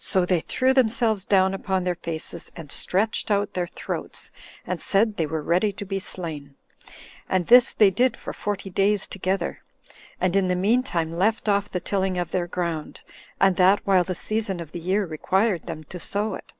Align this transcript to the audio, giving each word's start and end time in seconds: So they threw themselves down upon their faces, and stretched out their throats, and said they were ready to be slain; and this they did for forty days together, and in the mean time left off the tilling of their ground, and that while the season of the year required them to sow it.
So 0.00 0.26
they 0.26 0.40
threw 0.40 0.74
themselves 0.74 1.24
down 1.24 1.54
upon 1.54 1.84
their 1.84 1.94
faces, 1.94 2.50
and 2.56 2.72
stretched 2.72 3.30
out 3.30 3.54
their 3.54 3.68
throats, 3.68 4.32
and 4.66 4.80
said 4.82 5.16
they 5.16 5.26
were 5.26 5.44
ready 5.44 5.72
to 5.74 5.84
be 5.84 6.00
slain; 6.00 6.56
and 7.28 7.46
this 7.46 7.72
they 7.72 7.92
did 7.92 8.16
for 8.16 8.32
forty 8.32 8.68
days 8.68 9.06
together, 9.06 9.62
and 10.20 10.34
in 10.34 10.48
the 10.48 10.56
mean 10.56 10.82
time 10.82 11.12
left 11.12 11.48
off 11.48 11.70
the 11.70 11.78
tilling 11.78 12.18
of 12.18 12.32
their 12.32 12.48
ground, 12.48 13.02
and 13.40 13.54
that 13.54 13.78
while 13.86 14.02
the 14.02 14.16
season 14.16 14.58
of 14.58 14.72
the 14.72 14.80
year 14.80 15.06
required 15.06 15.66
them 15.66 15.84
to 15.84 16.00
sow 16.00 16.34
it. 16.34 16.52